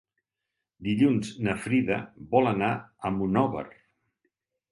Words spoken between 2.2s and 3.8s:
vol anar a Monòver.